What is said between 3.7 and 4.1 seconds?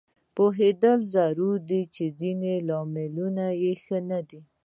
ښه